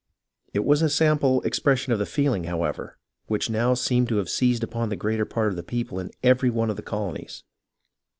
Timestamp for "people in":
5.61-6.09